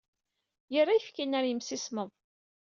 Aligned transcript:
Yerra 0.73 0.91
ayefki-nni 0.93 1.37
ɣer 1.37 1.45
yimsismeḍ. 1.47 2.09